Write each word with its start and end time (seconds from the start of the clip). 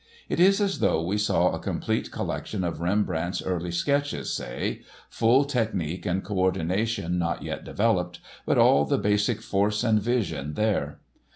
It 0.29 0.39
is 0.39 0.59
as 0.59 0.79
though 0.79 1.03
we 1.03 1.19
saw 1.19 1.51
a 1.51 1.59
complete 1.59 2.09
collection 2.11 2.63
of 2.63 2.81
Rembrandt's 2.81 3.39
early 3.43 3.69
sketches, 3.69 4.33
say—full 4.33 5.45
technique 5.45 6.07
and 6.07 6.23
co 6.23 6.39
ordination 6.39 7.19
not 7.19 7.43
yet 7.43 7.63
developed, 7.63 8.19
but 8.43 8.57
all 8.57 8.83
the 8.85 8.97
basic 8.97 9.43
force 9.43 9.83
and 9.83 10.01
vision 10.01 10.55
there. 10.55 10.97